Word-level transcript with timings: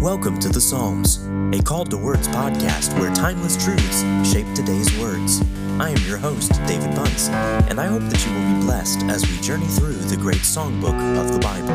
Welcome 0.00 0.38
to 0.38 0.48
the 0.48 0.60
Psalms, 0.60 1.26
a 1.52 1.60
Called 1.60 1.90
to 1.90 1.96
Words 1.96 2.28
podcast 2.28 2.96
where 3.00 3.12
timeless 3.12 3.56
truths 3.56 4.02
shape 4.24 4.46
today's 4.54 4.96
words. 4.96 5.42
I 5.80 5.90
am 5.90 5.96
your 6.06 6.18
host, 6.18 6.52
David 6.68 6.94
Bunce, 6.94 7.28
and 7.30 7.80
I 7.80 7.86
hope 7.86 8.02
that 8.02 8.24
you 8.24 8.32
will 8.32 8.60
be 8.60 8.64
blessed 8.64 9.02
as 9.06 9.28
we 9.28 9.36
journey 9.40 9.66
through 9.66 9.94
the 9.94 10.16
great 10.16 10.42
songbook 10.42 10.94
of 11.18 11.32
the 11.32 11.40
Bible. 11.40 11.74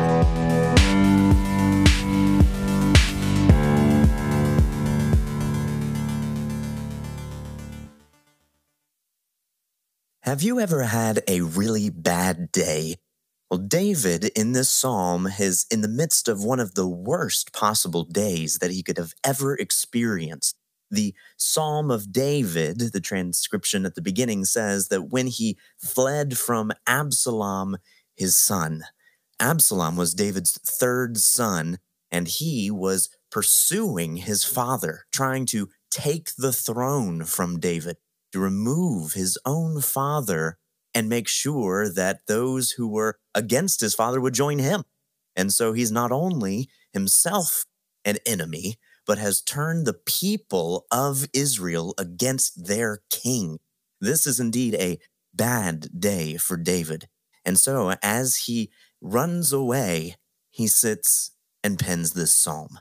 Have 10.22 10.42
you 10.42 10.60
ever 10.60 10.84
had 10.84 11.22
a 11.28 11.42
really 11.42 11.90
bad 11.90 12.50
day? 12.50 12.96
Well, 13.54 13.62
David 13.62 14.24
in 14.36 14.50
this 14.50 14.68
psalm 14.68 15.28
is 15.38 15.64
in 15.70 15.80
the 15.80 15.86
midst 15.86 16.26
of 16.26 16.42
one 16.42 16.58
of 16.58 16.74
the 16.74 16.88
worst 16.88 17.52
possible 17.52 18.02
days 18.02 18.58
that 18.58 18.72
he 18.72 18.82
could 18.82 18.98
have 18.98 19.14
ever 19.22 19.54
experienced. 19.54 20.56
The 20.90 21.14
Psalm 21.36 21.88
of 21.88 22.10
David, 22.10 22.80
the 22.80 22.98
transcription 22.98 23.86
at 23.86 23.94
the 23.94 24.02
beginning 24.02 24.44
says 24.44 24.88
that 24.88 25.02
when 25.02 25.28
he 25.28 25.56
fled 25.78 26.36
from 26.36 26.72
Absalom, 26.88 27.76
his 28.16 28.36
son, 28.36 28.86
Absalom 29.38 29.94
was 29.94 30.14
David's 30.14 30.58
third 30.58 31.16
son, 31.18 31.78
and 32.10 32.26
he 32.26 32.72
was 32.72 33.08
pursuing 33.30 34.16
his 34.16 34.42
father, 34.42 35.04
trying 35.12 35.46
to 35.46 35.68
take 35.92 36.34
the 36.36 36.52
throne 36.52 37.24
from 37.24 37.60
David, 37.60 37.98
to 38.32 38.40
remove 38.40 39.12
his 39.12 39.38
own 39.46 39.80
father 39.80 40.58
and 40.94 41.08
make 41.08 41.28
sure 41.28 41.92
that 41.92 42.20
those 42.26 42.72
who 42.72 42.88
were 42.88 43.18
against 43.34 43.80
his 43.80 43.94
father 43.94 44.20
would 44.20 44.34
join 44.34 44.58
him. 44.58 44.84
And 45.36 45.52
so 45.52 45.72
he's 45.72 45.90
not 45.90 46.12
only 46.12 46.68
himself 46.92 47.64
an 48.04 48.18
enemy, 48.24 48.76
but 49.06 49.18
has 49.18 49.42
turned 49.42 49.86
the 49.86 49.94
people 50.06 50.86
of 50.90 51.26
Israel 51.32 51.94
against 51.98 52.66
their 52.66 53.00
king. 53.10 53.58
This 54.00 54.26
is 54.26 54.40
indeed 54.40 54.74
a 54.74 54.98
bad 55.34 55.88
day 55.98 56.36
for 56.36 56.56
David. 56.56 57.08
And 57.44 57.58
so 57.58 57.94
as 58.02 58.36
he 58.46 58.70
runs 59.00 59.52
away, 59.52 60.16
he 60.50 60.66
sits 60.66 61.32
and 61.62 61.78
pens 61.78 62.12
this 62.12 62.32
psalm. 62.32 62.78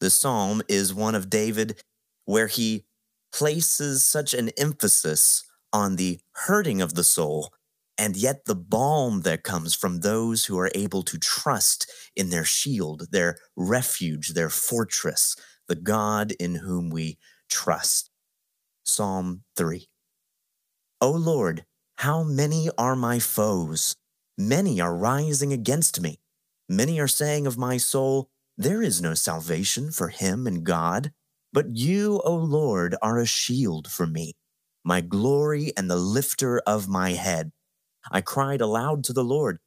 The 0.00 0.10
psalm 0.10 0.62
is 0.68 0.92
one 0.92 1.14
of 1.14 1.30
David 1.30 1.82
where 2.26 2.48
he 2.48 2.84
places 3.32 4.04
such 4.04 4.34
an 4.34 4.50
emphasis 4.58 5.44
on 5.72 5.96
the 5.96 6.20
hurting 6.32 6.80
of 6.80 6.94
the 6.94 7.04
soul, 7.04 7.52
and 7.98 8.16
yet 8.16 8.44
the 8.44 8.54
balm 8.54 9.22
that 9.22 9.42
comes 9.42 9.74
from 9.74 10.00
those 10.00 10.44
who 10.44 10.58
are 10.58 10.70
able 10.74 11.02
to 11.02 11.18
trust 11.18 11.90
in 12.14 12.30
their 12.30 12.44
shield, 12.44 13.08
their 13.10 13.38
refuge, 13.56 14.34
their 14.34 14.50
fortress, 14.50 15.36
the 15.68 15.74
God 15.74 16.32
in 16.32 16.56
whom 16.56 16.90
we 16.90 17.18
trust. 17.48 18.10
Psalm 18.84 19.42
3. 19.56 19.88
O 21.00 21.10
Lord, 21.10 21.64
how 21.98 22.22
many 22.22 22.68
are 22.78 22.96
my 22.96 23.18
foes? 23.18 23.96
Many 24.38 24.80
are 24.80 24.96
rising 24.96 25.52
against 25.52 26.00
me. 26.00 26.20
Many 26.68 27.00
are 27.00 27.08
saying 27.08 27.46
of 27.46 27.56
my 27.56 27.76
soul, 27.78 28.28
There 28.58 28.82
is 28.82 29.00
no 29.00 29.14
salvation 29.14 29.90
for 29.90 30.08
him 30.08 30.46
in 30.46 30.62
God. 30.64 31.12
But 31.52 31.74
you, 31.74 32.20
O 32.24 32.34
Lord, 32.34 32.96
are 33.00 33.18
a 33.18 33.26
shield 33.26 33.90
for 33.90 34.06
me 34.06 34.34
my 34.86 35.00
glory 35.00 35.72
and 35.76 35.90
the 35.90 35.96
lifter 35.96 36.60
of 36.60 36.86
my 36.86 37.10
head. 37.10 37.50
I 38.12 38.20
cried 38.20 38.60
aloud 38.60 39.02
to 39.04 39.12
the 39.12 39.24
Lord, 39.24 39.58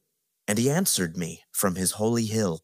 and 0.48 0.58
he 0.58 0.70
answered 0.70 1.14
me 1.14 1.42
from 1.52 1.74
his 1.74 1.92
holy 1.92 2.24
hill. 2.24 2.62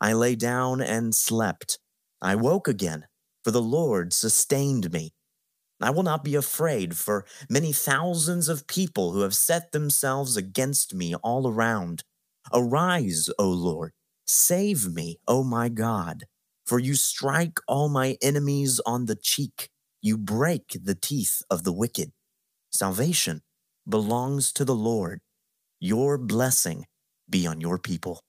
I 0.00 0.12
lay 0.12 0.34
down 0.34 0.80
and 0.80 1.14
slept. 1.14 1.78
I 2.20 2.34
woke 2.34 2.66
again, 2.66 3.04
for 3.44 3.52
the 3.52 3.62
Lord 3.62 4.12
sustained 4.12 4.92
me. 4.92 5.12
I 5.80 5.90
will 5.90 6.02
not 6.02 6.24
be 6.24 6.34
afraid, 6.34 6.96
for 6.96 7.26
many 7.48 7.72
thousands 7.72 8.48
of 8.48 8.66
people 8.66 9.12
who 9.12 9.20
have 9.20 9.36
set 9.36 9.70
themselves 9.70 10.36
against 10.36 10.94
me 10.94 11.14
all 11.14 11.46
around. 11.46 12.02
Arise, 12.52 13.30
O 13.38 13.48
Lord, 13.48 13.92
save 14.24 14.92
me, 14.92 15.18
O 15.28 15.44
my 15.44 15.68
God, 15.68 16.24
for 16.66 16.80
you 16.80 16.96
strike 16.96 17.60
all 17.68 17.88
my 17.88 18.16
enemies 18.20 18.80
on 18.84 19.06
the 19.06 19.16
cheek. 19.16 19.70
You 20.04 20.18
break 20.18 20.76
the 20.84 20.94
teeth 20.94 21.40
of 21.48 21.64
the 21.64 21.72
wicked. 21.72 22.12
Salvation 22.70 23.40
belongs 23.88 24.52
to 24.52 24.62
the 24.62 24.74
Lord. 24.74 25.20
Your 25.80 26.18
blessing 26.18 26.84
be 27.30 27.46
on 27.46 27.62
your 27.62 27.78
people. 27.78 28.20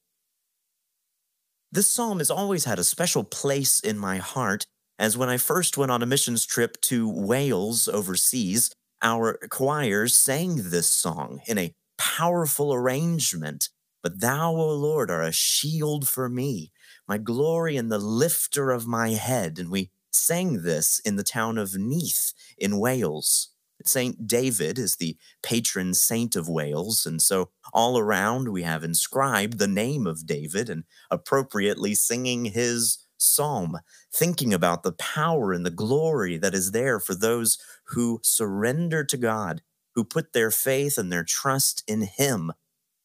This 1.69 1.89
psalm 1.89 2.19
has 2.19 2.31
always 2.31 2.63
had 2.63 2.79
a 2.79 2.85
special 2.85 3.25
place 3.25 3.81
in 3.81 3.97
my 3.97 4.19
heart, 4.19 4.63
as 4.97 5.17
when 5.17 5.27
I 5.27 5.35
first 5.35 5.77
went 5.77 5.91
on 5.91 6.01
a 6.01 6.05
missions 6.05 6.45
trip 6.45 6.79
to 6.83 7.09
Wales 7.09 7.89
overseas, 7.89 8.73
our 9.01 9.37
choirs 9.49 10.15
sang 10.15 10.69
this 10.69 10.87
song 10.87 11.41
in 11.45 11.57
a 11.57 11.73
powerful 11.97 12.73
arrangement. 12.73 13.67
But 14.01 14.21
thou, 14.21 14.55
O 14.55 14.69
Lord, 14.69 15.11
are 15.11 15.23
a 15.23 15.33
shield 15.33 16.07
for 16.07 16.29
me, 16.29 16.71
my 17.05 17.17
glory 17.17 17.75
and 17.75 17.91
the 17.91 17.97
lifter 17.97 18.71
of 18.71 18.87
my 18.87 19.09
head. 19.09 19.59
And 19.59 19.69
we 19.69 19.89
sang 20.15 20.63
this 20.63 20.99
in 20.99 21.15
the 21.15 21.23
town 21.23 21.57
of 21.57 21.75
Neath 21.75 22.33
in 22.57 22.79
Wales. 22.79 23.49
Saint 23.83 24.25
David 24.25 24.79
is 24.79 24.95
the 24.95 25.17
patron 25.43 25.93
saint 25.93 26.35
of 26.35 26.49
Wales, 26.49 27.05
and 27.05 27.21
so 27.21 27.49
all 27.73 27.99
around 27.99 28.49
we 28.49 28.63
have 28.63 28.83
inscribed 28.83 29.59
the 29.59 29.67
name 29.67 30.07
of 30.07 30.25
David 30.25 30.69
and 30.69 30.85
appropriately 31.11 31.93
singing 31.93 32.45
his 32.45 33.05
psalm, 33.17 33.79
thinking 34.13 34.53
about 34.53 34.83
the 34.83 34.91
power 34.93 35.51
and 35.51 35.65
the 35.65 35.71
glory 35.71 36.37
that 36.37 36.53
is 36.53 36.71
there 36.71 36.99
for 36.99 37.15
those 37.15 37.57
who 37.89 38.19
surrender 38.23 39.03
to 39.03 39.17
God, 39.17 39.61
who 39.93 40.03
put 40.03 40.33
their 40.33 40.51
faith 40.51 40.97
and 40.97 41.11
their 41.11 41.23
trust 41.23 41.83
in 41.87 42.03
Him. 42.03 42.51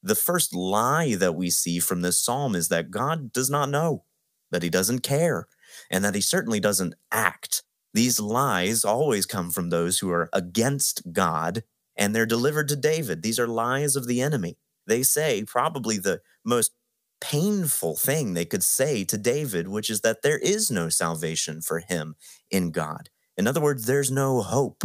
The 0.02 0.14
first 0.14 0.54
lie 0.54 1.14
that 1.14 1.34
we 1.34 1.50
see 1.50 1.78
from 1.78 2.02
this 2.02 2.20
psalm 2.20 2.54
is 2.54 2.68
that 2.68 2.90
God 2.90 3.32
does 3.32 3.50
not 3.50 3.68
know, 3.68 4.04
that 4.50 4.62
He 4.62 4.70
doesn't 4.70 5.00
care, 5.00 5.46
and 5.90 6.04
that 6.04 6.14
he 6.14 6.20
certainly 6.20 6.60
doesn't 6.60 6.94
act. 7.12 7.62
These 7.92 8.20
lies 8.20 8.84
always 8.84 9.26
come 9.26 9.50
from 9.50 9.70
those 9.70 9.98
who 9.98 10.10
are 10.10 10.28
against 10.32 11.12
God, 11.12 11.64
and 11.96 12.14
they're 12.14 12.26
delivered 12.26 12.68
to 12.68 12.76
David. 12.76 13.22
These 13.22 13.38
are 13.38 13.48
lies 13.48 13.96
of 13.96 14.06
the 14.06 14.20
enemy. 14.20 14.56
They 14.86 15.02
say 15.02 15.44
probably 15.44 15.98
the 15.98 16.20
most 16.44 16.72
painful 17.20 17.96
thing 17.96 18.32
they 18.32 18.44
could 18.44 18.62
say 18.62 19.04
to 19.04 19.18
David, 19.18 19.68
which 19.68 19.90
is 19.90 20.00
that 20.00 20.22
there 20.22 20.38
is 20.38 20.70
no 20.70 20.88
salvation 20.88 21.60
for 21.60 21.80
him 21.80 22.14
in 22.50 22.70
God. 22.70 23.10
In 23.36 23.46
other 23.46 23.60
words, 23.60 23.86
there's 23.86 24.10
no 24.10 24.40
hope. 24.40 24.84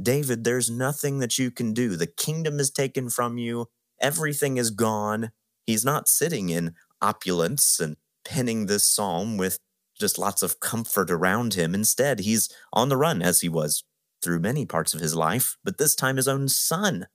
David, 0.00 0.44
there's 0.44 0.70
nothing 0.70 1.18
that 1.20 1.38
you 1.38 1.50
can 1.50 1.72
do. 1.72 1.96
The 1.96 2.06
kingdom 2.06 2.58
is 2.58 2.70
taken 2.70 3.10
from 3.10 3.38
you, 3.38 3.66
everything 4.00 4.56
is 4.56 4.70
gone. 4.70 5.30
He's 5.66 5.84
not 5.84 6.08
sitting 6.08 6.50
in 6.50 6.74
opulence 7.00 7.80
and 7.80 7.96
penning 8.24 8.66
this 8.66 8.86
psalm 8.86 9.36
with 9.36 9.58
just 9.98 10.18
lots 10.18 10.42
of 10.42 10.60
comfort 10.60 11.10
around 11.10 11.54
him. 11.54 11.74
Instead, 11.74 12.20
he's 12.20 12.48
on 12.72 12.88
the 12.88 12.96
run 12.96 13.22
as 13.22 13.40
he 13.40 13.48
was 13.48 13.84
through 14.22 14.40
many 14.40 14.64
parts 14.64 14.94
of 14.94 15.00
his 15.00 15.14
life, 15.14 15.56
but 15.62 15.78
this 15.78 15.94
time 15.94 16.16
his 16.16 16.28
own 16.28 16.48
son. 16.48 17.06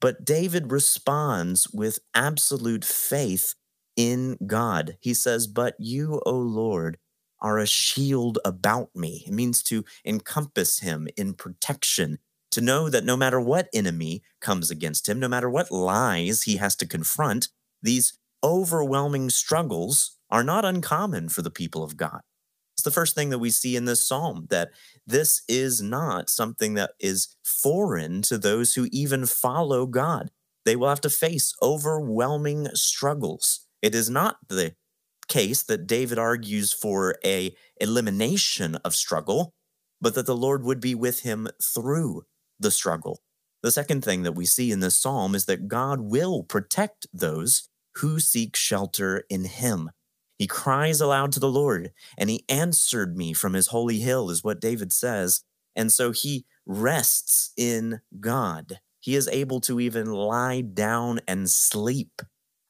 But 0.00 0.24
David 0.24 0.70
responds 0.70 1.68
with 1.72 1.98
absolute 2.14 2.84
faith 2.84 3.54
in 3.96 4.36
God. 4.46 4.98
He 5.00 5.14
says, 5.14 5.46
But 5.46 5.74
you, 5.78 6.20
O 6.26 6.32
Lord, 6.32 6.98
are 7.40 7.58
a 7.58 7.66
shield 7.66 8.38
about 8.44 8.90
me. 8.94 9.24
It 9.26 9.32
means 9.32 9.62
to 9.64 9.84
encompass 10.04 10.80
him 10.80 11.08
in 11.16 11.34
protection, 11.34 12.18
to 12.50 12.60
know 12.60 12.88
that 12.88 13.04
no 13.04 13.16
matter 13.16 13.40
what 13.40 13.68
enemy 13.74 14.22
comes 14.40 14.70
against 14.70 15.08
him, 15.08 15.18
no 15.18 15.28
matter 15.28 15.50
what 15.50 15.70
lies 15.70 16.44
he 16.44 16.56
has 16.56 16.76
to 16.76 16.86
confront, 16.86 17.48
these 17.82 18.18
overwhelming 18.42 19.30
struggles 19.30 20.15
are 20.30 20.44
not 20.44 20.64
uncommon 20.64 21.28
for 21.28 21.42
the 21.42 21.50
people 21.50 21.82
of 21.82 21.96
God. 21.96 22.20
It's 22.74 22.82
the 22.82 22.90
first 22.90 23.14
thing 23.14 23.30
that 23.30 23.38
we 23.38 23.50
see 23.50 23.74
in 23.74 23.86
this 23.86 24.06
psalm 24.06 24.46
that 24.50 24.70
this 25.06 25.42
is 25.48 25.80
not 25.80 26.28
something 26.28 26.74
that 26.74 26.90
is 27.00 27.34
foreign 27.42 28.22
to 28.22 28.36
those 28.36 28.74
who 28.74 28.88
even 28.92 29.24
follow 29.24 29.86
God. 29.86 30.30
They 30.64 30.76
will 30.76 30.88
have 30.88 31.00
to 31.02 31.10
face 31.10 31.54
overwhelming 31.62 32.68
struggles. 32.74 33.66
It 33.80 33.94
is 33.94 34.10
not 34.10 34.36
the 34.48 34.74
case 35.28 35.62
that 35.62 35.86
David 35.86 36.18
argues 36.18 36.72
for 36.72 37.16
a 37.24 37.54
elimination 37.80 38.76
of 38.76 38.94
struggle, 38.94 39.54
but 40.00 40.14
that 40.14 40.26
the 40.26 40.36
Lord 40.36 40.64
would 40.64 40.80
be 40.80 40.94
with 40.94 41.20
him 41.20 41.48
through 41.62 42.24
the 42.58 42.70
struggle. 42.70 43.20
The 43.62 43.70
second 43.70 44.04
thing 44.04 44.22
that 44.22 44.34
we 44.34 44.46
see 44.46 44.70
in 44.70 44.80
this 44.80 45.00
psalm 45.00 45.34
is 45.34 45.46
that 45.46 45.68
God 45.68 46.00
will 46.00 46.42
protect 46.42 47.06
those 47.12 47.68
who 47.96 48.20
seek 48.20 48.54
shelter 48.54 49.24
in 49.30 49.44
him. 49.44 49.90
He 50.38 50.46
cries 50.46 51.00
aloud 51.00 51.32
to 51.32 51.40
the 51.40 51.50
Lord, 51.50 51.92
and 52.18 52.28
he 52.28 52.44
answered 52.48 53.16
me 53.16 53.32
from 53.32 53.54
his 53.54 53.68
holy 53.68 54.00
hill, 54.00 54.30
is 54.30 54.44
what 54.44 54.60
David 54.60 54.92
says. 54.92 55.42
And 55.74 55.92
so 55.92 56.12
he 56.12 56.44
rests 56.66 57.52
in 57.56 58.00
God. 58.20 58.80
He 59.00 59.14
is 59.14 59.28
able 59.28 59.60
to 59.62 59.80
even 59.80 60.06
lie 60.06 60.60
down 60.62 61.20
and 61.28 61.48
sleep 61.48 62.22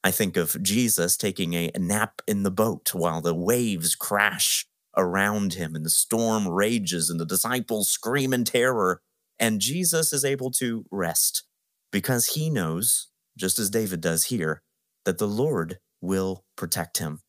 I 0.07 0.11
think 0.11 0.37
of 0.37 0.63
Jesus 0.63 1.17
taking 1.17 1.53
a 1.53 1.69
nap 1.77 2.21
in 2.27 2.43
the 2.43 2.49
boat 2.49 2.93
while 2.93 3.19
the 3.19 3.35
waves 3.35 3.93
crash 3.93 4.65
around 4.95 5.55
him 5.55 5.75
and 5.75 5.85
the 5.85 5.89
storm 5.89 6.47
rages 6.47 7.09
and 7.09 7.19
the 7.19 7.25
disciples 7.25 7.89
scream 7.89 8.31
in 8.31 8.45
terror. 8.45 9.01
And 9.37 9.59
Jesus 9.59 10.13
is 10.13 10.23
able 10.23 10.49
to 10.51 10.85
rest 10.91 11.43
because 11.91 12.27
he 12.27 12.49
knows, 12.49 13.09
just 13.37 13.59
as 13.59 13.69
David 13.69 13.99
does 13.99 14.25
here, 14.25 14.61
that 15.03 15.17
the 15.17 15.27
Lord 15.27 15.79
will 15.99 16.45
protect 16.55 16.99
him. 16.99 17.19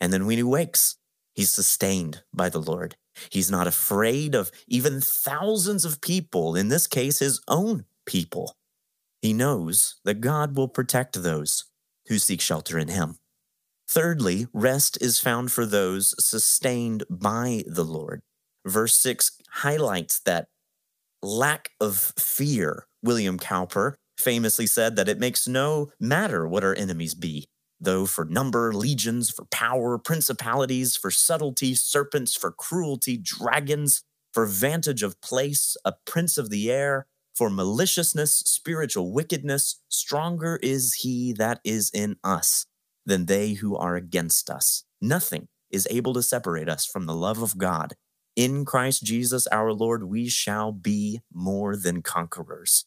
And 0.00 0.12
then 0.12 0.26
when 0.26 0.36
he 0.36 0.42
wakes, 0.42 0.96
he's 1.34 1.50
sustained 1.50 2.22
by 2.32 2.48
the 2.48 2.60
Lord. 2.60 2.96
He's 3.30 3.50
not 3.50 3.66
afraid 3.66 4.34
of 4.34 4.50
even 4.66 5.00
thousands 5.00 5.84
of 5.84 6.00
people, 6.00 6.56
in 6.56 6.68
this 6.68 6.86
case, 6.86 7.18
his 7.18 7.40
own 7.48 7.84
people. 8.06 8.56
He 9.20 9.32
knows 9.32 10.00
that 10.04 10.20
God 10.20 10.56
will 10.56 10.68
protect 10.68 11.22
those 11.22 11.66
who 12.08 12.18
seek 12.18 12.40
shelter 12.40 12.78
in 12.78 12.88
him. 12.88 13.18
Thirdly, 13.88 14.46
rest 14.52 14.98
is 15.00 15.18
found 15.18 15.52
for 15.52 15.66
those 15.66 16.14
sustained 16.24 17.04
by 17.10 17.64
the 17.66 17.84
Lord. 17.84 18.22
Verse 18.64 18.96
6 18.96 19.32
highlights 19.50 20.20
that 20.20 20.46
lack 21.22 21.70
of 21.80 22.12
fear. 22.18 22.86
William 23.02 23.38
Cowper 23.38 23.96
famously 24.16 24.66
said 24.66 24.96
that 24.96 25.08
it 25.08 25.18
makes 25.18 25.48
no 25.48 25.90
matter 25.98 26.46
what 26.46 26.64
our 26.64 26.74
enemies 26.74 27.14
be, 27.14 27.48
though 27.80 28.06
for 28.06 28.24
number, 28.24 28.72
legions, 28.72 29.30
for 29.30 29.44
power, 29.46 29.98
principalities, 29.98 30.96
for 30.96 31.10
subtlety, 31.10 31.74
serpents, 31.74 32.36
for 32.36 32.52
cruelty, 32.52 33.16
dragons, 33.16 34.02
for 34.32 34.46
vantage 34.46 35.02
of 35.02 35.20
place, 35.20 35.76
a 35.84 35.94
prince 36.04 36.36
of 36.36 36.50
the 36.50 36.70
air, 36.70 37.06
for 37.34 37.48
maliciousness, 37.48 38.36
spiritual 38.38 39.12
wickedness, 39.12 39.80
stronger 39.88 40.58
is 40.62 40.94
he 40.94 41.32
that 41.32 41.60
is 41.64 41.90
in 41.94 42.16
us 42.22 42.66
than 43.06 43.26
they 43.26 43.54
who 43.54 43.76
are 43.76 43.96
against 43.96 44.50
us. 44.50 44.84
Nothing 45.00 45.48
is 45.70 45.88
able 45.90 46.12
to 46.14 46.22
separate 46.22 46.68
us 46.68 46.84
from 46.84 47.06
the 47.06 47.14
love 47.14 47.42
of 47.42 47.56
God. 47.56 47.94
In 48.36 48.64
Christ 48.64 49.02
Jesus 49.02 49.46
our 49.48 49.72
Lord, 49.72 50.04
we 50.04 50.28
shall 50.28 50.72
be 50.72 51.20
more 51.32 51.76
than 51.76 52.02
conquerors. 52.02 52.84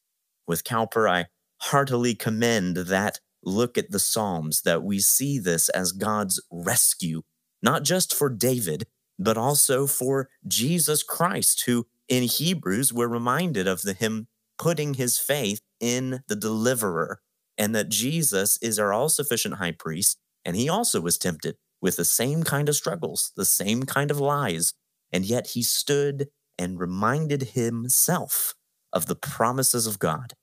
With 0.48 0.64
Cowper, 0.64 1.08
I 1.08 1.28
heartily 1.62 2.16
commend 2.16 2.78
that 2.78 3.20
look 3.44 3.78
at 3.78 3.92
the 3.92 4.00
Psalms, 4.00 4.62
that 4.62 4.84
we 4.84 5.00
see 5.00 5.40
this 5.40 5.70
as 5.70 5.92
God's 5.92 6.42
rescue, 6.52 7.24
not 7.62 7.84
just 7.84 8.14
for 8.14 8.30
David, 8.30 8.86
but 9.20 9.38
also 9.38 9.88
for 9.88 10.30
Jesus 10.48 11.04
Christ, 11.04 11.64
who 11.66 11.88
in 12.08 12.24
Hebrews 12.24 12.92
we're 12.92 13.08
reminded 13.08 13.68
of 13.68 13.82
the 13.82 13.94
him 13.94 14.28
putting 14.58 14.96
his 14.96 15.18
faith 15.18 15.62
in 15.80 16.22
the 16.28 16.36
deliverer, 16.36 17.20
and 17.58 17.76
that 17.76 17.90
Jesus 17.90 18.58
is 18.62 18.80
our 18.80 18.94
all 18.94 19.10
sufficient 19.10 19.56
high 19.56 19.72
priest, 19.72 20.18
and 20.46 20.56
he 20.56 20.70
also 20.70 21.02
was 21.02 21.18
tempted 21.18 21.56
with 21.82 21.98
the 21.98 22.06
same 22.06 22.44
kind 22.44 22.70
of 22.70 22.76
struggles, 22.76 23.32
the 23.36 23.46
same 23.46 23.84
kind 23.84 24.10
of 24.10 24.20
lies, 24.20 24.74
and 25.12 25.26
yet 25.26 25.48
he 25.48 25.62
stood 25.62 26.28
and 26.58 26.80
reminded 26.80 27.50
himself 27.50 28.54
of 28.92 29.08
the 29.08 29.16
promises 29.16 29.88
of 29.88 30.00
God 30.00 30.34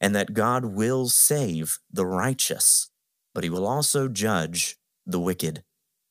and 0.00 0.14
that 0.14 0.34
God 0.34 0.64
will 0.64 1.08
save 1.08 1.78
the 1.90 2.06
righteous, 2.06 2.90
but 3.34 3.44
he 3.44 3.50
will 3.50 3.66
also 3.66 4.08
judge 4.08 4.76
the 5.06 5.20
wicked. 5.20 5.62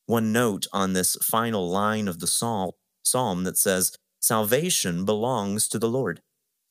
One 0.06 0.32
note 0.32 0.68
on 0.74 0.94
this 0.94 1.16
final 1.22 1.70
line 1.70 2.08
of 2.08 2.20
the 2.20 2.28
psalm 2.28 3.44
that 3.44 3.58
says, 3.58 3.98
Salvation 4.20 5.06
belongs 5.06 5.68
to 5.68 5.80
the 5.80 5.90
Lord. 5.90 6.22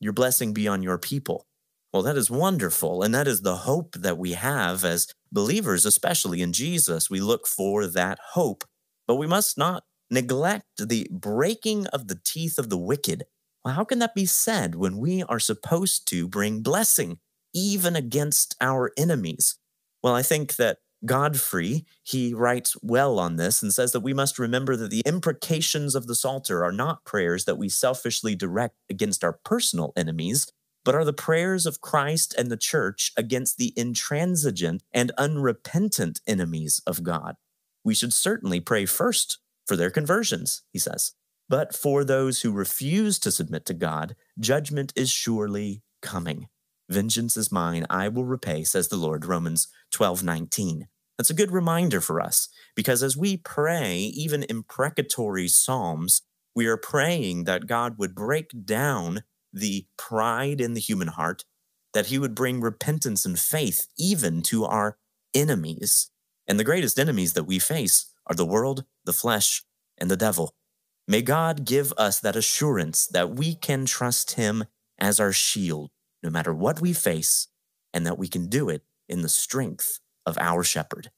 Your 0.00 0.12
blessing 0.12 0.52
be 0.52 0.66
on 0.66 0.82
your 0.82 0.98
people. 0.98 1.46
Well, 1.92 2.02
that 2.02 2.16
is 2.16 2.30
wonderful. 2.30 3.02
And 3.02 3.14
that 3.14 3.28
is 3.28 3.42
the 3.42 3.56
hope 3.56 3.94
that 3.94 4.16
we 4.16 4.32
have 4.32 4.84
as 4.84 5.06
believers, 5.30 5.84
especially 5.84 6.40
in 6.40 6.52
Jesus. 6.52 7.10
We 7.10 7.20
look 7.20 7.46
for 7.46 7.86
that 7.86 8.18
hope. 8.32 8.64
But 9.06 9.16
we 9.16 9.26
must 9.26 9.58
not 9.58 9.84
neglect 10.10 10.64
the 10.78 11.06
breaking 11.10 11.86
of 11.88 12.08
the 12.08 12.18
teeth 12.24 12.58
of 12.58 12.70
the 12.70 12.78
wicked 12.78 13.24
well, 13.64 13.74
how 13.74 13.84
can 13.84 13.98
that 14.00 14.14
be 14.14 14.26
said 14.26 14.74
when 14.74 14.98
we 14.98 15.22
are 15.24 15.38
supposed 15.38 16.08
to 16.08 16.26
bring 16.26 16.62
blessing 16.62 17.18
even 17.54 17.94
against 17.94 18.56
our 18.60 18.92
enemies? 18.96 19.58
Well, 20.02 20.14
I 20.14 20.22
think 20.22 20.56
that 20.56 20.78
Godfrey, 21.04 21.84
he 22.02 22.32
writes 22.32 22.76
well 22.82 23.18
on 23.18 23.36
this 23.36 23.62
and 23.62 23.74
says 23.74 23.92
that 23.92 24.00
we 24.00 24.14
must 24.14 24.38
remember 24.38 24.76
that 24.76 24.90
the 24.90 25.02
imprecations 25.04 25.94
of 25.94 26.06
the 26.06 26.14
Psalter 26.14 26.64
are 26.64 26.72
not 26.72 27.04
prayers 27.04 27.44
that 27.44 27.58
we 27.58 27.68
selfishly 27.68 28.34
direct 28.36 28.76
against 28.88 29.24
our 29.24 29.32
personal 29.44 29.92
enemies, 29.96 30.46
but 30.84 30.94
are 30.94 31.04
the 31.04 31.12
prayers 31.12 31.66
of 31.66 31.80
Christ 31.80 32.34
and 32.38 32.50
the 32.50 32.56
church 32.56 33.12
against 33.16 33.56
the 33.58 33.72
intransigent 33.76 34.82
and 34.92 35.12
unrepentant 35.18 36.20
enemies 36.26 36.80
of 36.86 37.02
God. 37.02 37.36
We 37.84 37.94
should 37.94 38.12
certainly 38.12 38.60
pray 38.60 38.86
first 38.86 39.38
for 39.66 39.76
their 39.76 39.90
conversions, 39.90 40.62
he 40.72 40.78
says. 40.78 41.14
But 41.48 41.74
for 41.74 42.04
those 42.04 42.42
who 42.42 42.52
refuse 42.52 43.18
to 43.20 43.30
submit 43.30 43.66
to 43.66 43.74
God, 43.74 44.16
judgment 44.38 44.92
is 44.96 45.10
surely 45.10 45.82
coming. 46.00 46.48
Vengeance 46.88 47.36
is 47.36 47.52
mine, 47.52 47.86
I 47.88 48.08
will 48.08 48.24
repay, 48.24 48.64
says 48.64 48.88
the 48.88 48.96
Lord, 48.96 49.24
Romans 49.24 49.68
12 49.92 50.22
19. 50.22 50.88
That's 51.16 51.30
a 51.30 51.34
good 51.34 51.52
reminder 51.52 52.00
for 52.00 52.20
us 52.20 52.48
because 52.74 53.02
as 53.02 53.16
we 53.16 53.36
pray, 53.36 53.96
even 53.98 54.44
imprecatory 54.48 55.48
psalms, 55.48 56.22
we 56.54 56.66
are 56.66 56.76
praying 56.76 57.44
that 57.44 57.66
God 57.66 57.98
would 57.98 58.14
break 58.14 58.50
down 58.64 59.22
the 59.52 59.86
pride 59.96 60.60
in 60.60 60.74
the 60.74 60.80
human 60.80 61.08
heart, 61.08 61.44
that 61.92 62.06
he 62.06 62.18
would 62.18 62.34
bring 62.34 62.60
repentance 62.60 63.24
and 63.24 63.38
faith 63.38 63.86
even 63.98 64.42
to 64.42 64.64
our 64.64 64.96
enemies. 65.34 66.10
And 66.46 66.58
the 66.58 66.64
greatest 66.64 66.98
enemies 66.98 67.34
that 67.34 67.44
we 67.44 67.58
face 67.58 68.12
are 68.26 68.34
the 68.34 68.46
world, 68.46 68.84
the 69.04 69.12
flesh, 69.12 69.62
and 69.98 70.10
the 70.10 70.16
devil. 70.16 70.54
May 71.12 71.20
God 71.20 71.66
give 71.66 71.92
us 71.98 72.20
that 72.20 72.36
assurance 72.36 73.06
that 73.08 73.34
we 73.34 73.54
can 73.54 73.84
trust 73.84 74.30
Him 74.30 74.64
as 74.98 75.20
our 75.20 75.30
shield, 75.30 75.90
no 76.22 76.30
matter 76.30 76.54
what 76.54 76.80
we 76.80 76.94
face, 76.94 77.48
and 77.92 78.06
that 78.06 78.16
we 78.16 78.28
can 78.28 78.46
do 78.46 78.70
it 78.70 78.80
in 79.10 79.20
the 79.20 79.28
strength 79.28 80.00
of 80.24 80.38
our 80.38 80.64
shepherd. 80.64 81.10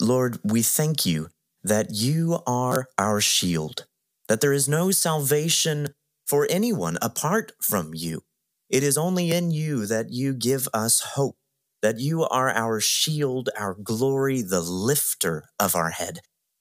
Lord, 0.00 0.40
we 0.42 0.62
thank 0.62 1.06
you 1.06 1.28
that 1.62 1.92
you 1.92 2.40
are 2.44 2.88
our 2.98 3.20
shield, 3.20 3.86
that 4.26 4.40
there 4.40 4.52
is 4.52 4.68
no 4.68 4.90
salvation 4.90 5.94
for 6.26 6.48
anyone 6.50 6.98
apart 7.00 7.52
from 7.62 7.92
you. 7.94 8.22
It 8.68 8.82
is 8.82 8.98
only 8.98 9.30
in 9.30 9.52
you 9.52 9.86
that 9.86 10.10
you 10.10 10.34
give 10.34 10.66
us 10.74 11.12
hope, 11.14 11.36
that 11.82 12.00
you 12.00 12.24
are 12.24 12.50
our 12.50 12.80
shield, 12.80 13.48
our 13.56 13.74
glory, 13.74 14.42
the 14.42 14.60
lifter 14.60 15.50
of 15.60 15.76
our 15.76 15.90
head. 15.90 16.18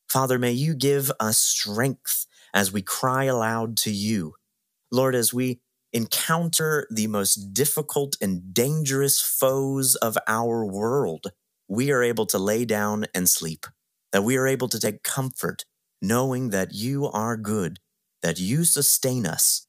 Father, 0.10 0.40
may 0.40 0.52
you 0.52 0.74
give 0.74 1.12
us 1.20 1.38
strength 1.38 2.25
as 2.54 2.72
we 2.72 2.82
cry 2.82 3.25
aloud 3.25 3.78
to 3.78 3.92
you. 3.92 4.34
Lord, 4.92 5.16
as 5.16 5.34
we 5.34 5.62
encounter 5.94 6.88
the 6.89 7.08
most 7.08 7.54
difficult 7.54 8.18
and 8.22 8.54
dangerous 8.54 9.22
foes 9.22 9.96
of 9.96 10.18
our 10.28 10.66
world, 10.66 11.28
we 11.68 11.92
are 11.92 12.04
able 12.04 12.25
to 12.28 12.39
lay 12.39 12.66
down 12.66 13.06
and 13.13 13.30
sleep, 13.30 13.68
that 14.12 14.24
we 14.24 14.36
are 14.38 14.48
able 14.48 14.68
to 14.70 14.80
take 14.80 15.04
comfort 15.04 15.66
knowing 16.01 16.50
that 16.50 16.74
you 16.74 17.08
are 17.08 17.38
good, 17.38 17.80
that 18.24 18.39
you 18.39 18.63
sustain 18.63 19.25
us, 19.25 19.68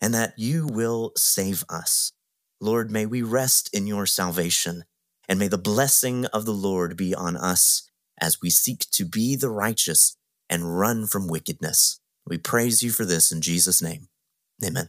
and 0.00 0.14
that 0.14 0.34
you 0.38 0.66
will 0.66 1.12
save 1.16 1.64
us. 1.68 2.12
Lord, 2.60 2.90
may 2.90 3.04
we 3.06 3.22
rest 3.22 3.68
in 3.74 3.86
your 3.86 4.06
salvation, 4.06 4.84
and 5.28 5.38
may 5.38 5.48
the 5.48 5.58
blessing 5.58 6.26
of 6.26 6.46
the 6.46 6.54
Lord 6.54 6.96
be 6.96 7.14
on 7.14 7.36
us 7.36 7.90
as 8.22 8.40
we 8.40 8.48
seek 8.48 8.86
to 8.92 9.04
be 9.04 9.34
the 9.34 9.50
righteous 9.50 10.16
and 10.48 10.78
run 10.78 11.06
from 11.06 11.28
wickedness. 11.28 12.00
We 12.26 12.38
praise 12.38 12.82
you 12.82 12.90
for 12.90 13.04
this 13.04 13.32
in 13.32 13.40
Jesus' 13.40 13.82
name. 13.82 14.06
Amen. 14.64 14.88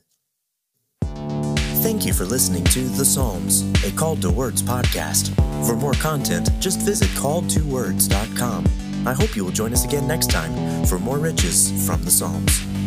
Thank 1.82 2.06
you 2.06 2.14
for 2.14 2.24
listening 2.24 2.64
to 2.66 2.80
The 2.80 3.04
Psalms, 3.04 3.64
a 3.84 3.92
Called 3.92 4.22
to 4.22 4.30
Words 4.30 4.62
podcast. 4.62 5.36
For 5.66 5.76
more 5.76 5.94
content, 5.94 6.50
just 6.60 6.80
visit 6.82 7.10
calledtowords.com. 7.10 8.66
I 9.06 9.14
hope 9.14 9.36
you 9.36 9.44
will 9.44 9.52
join 9.52 9.74
us 9.74 9.84
again 9.84 10.08
next 10.08 10.30
time 10.30 10.86
for 10.86 11.00
more 11.00 11.18
riches 11.18 11.86
from 11.86 12.04
the 12.04 12.12
Psalms. 12.12 12.83